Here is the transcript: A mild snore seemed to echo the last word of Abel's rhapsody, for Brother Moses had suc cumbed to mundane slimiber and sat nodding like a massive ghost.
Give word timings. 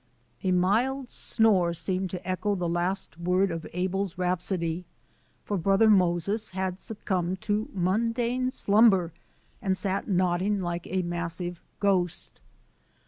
A 0.41 0.51
mild 0.51 1.09
snore 1.09 1.73
seemed 1.73 2.09
to 2.09 2.27
echo 2.27 2.55
the 2.55 2.67
last 2.67 3.19
word 3.19 3.51
of 3.51 3.67
Abel's 3.71 4.17
rhapsody, 4.17 4.83
for 5.45 5.57
Brother 5.57 5.91
Moses 5.91 6.49
had 6.57 6.79
suc 6.79 7.05
cumbed 7.05 7.39
to 7.41 7.69
mundane 7.71 8.49
slimiber 8.49 9.11
and 9.61 9.77
sat 9.77 10.07
nodding 10.07 10.59
like 10.59 10.87
a 10.87 11.03
massive 11.03 11.61
ghost. 11.79 12.39